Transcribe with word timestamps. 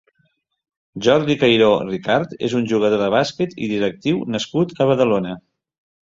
Jordi 1.07 1.33
Cairó 1.41 1.67
Ricart 1.89 2.33
és 2.47 2.55
un 2.59 2.65
jugador 2.71 3.01
de 3.01 3.09
bàsquet 3.15 3.53
i 3.67 3.69
directiu 3.73 4.23
nascut 4.37 4.73
a 4.79 4.89
Badalona. 4.93 5.35